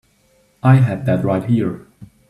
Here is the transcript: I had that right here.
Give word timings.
I 0.63 0.77
had 0.77 1.05
that 1.05 1.23
right 1.23 1.43
here. 1.45 1.85